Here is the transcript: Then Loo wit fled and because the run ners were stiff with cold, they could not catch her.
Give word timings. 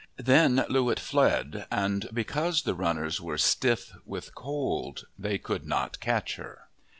Then 0.17 0.65
Loo 0.67 0.85
wit 0.85 0.99
fled 0.99 1.67
and 1.69 2.09
because 2.11 2.63
the 2.63 2.73
run 2.73 2.97
ners 2.97 3.19
were 3.21 3.37
stiff 3.37 3.91
with 4.03 4.33
cold, 4.33 5.05
they 5.15 5.37
could 5.37 5.63
not 5.67 5.99
catch 5.99 6.37
her. 6.37 6.69